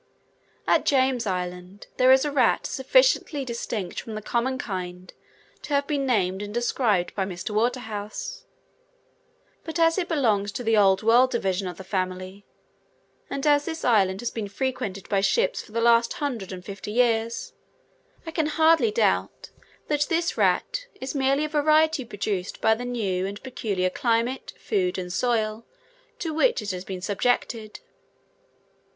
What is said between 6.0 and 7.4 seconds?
named and described by